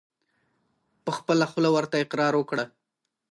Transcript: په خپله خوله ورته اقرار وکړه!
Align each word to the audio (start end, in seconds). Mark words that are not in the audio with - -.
په 1.03 1.11
خپله 1.17 1.45
خوله 1.51 1.69
ورته 1.73 1.95
اقرار 2.03 2.33
وکړه! 2.37 2.65